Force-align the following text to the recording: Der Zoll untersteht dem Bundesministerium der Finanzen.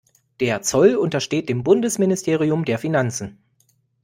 Der 0.39 0.63
Zoll 0.63 0.95
untersteht 0.95 1.47
dem 1.47 1.63
Bundesministerium 1.63 2.65
der 2.65 2.79
Finanzen. 2.79 3.37